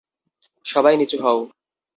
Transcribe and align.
সবাই 0.65 0.95
নিচু 0.97 1.17
হও! 1.23 1.39